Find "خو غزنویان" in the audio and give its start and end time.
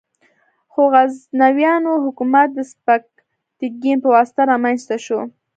0.71-1.83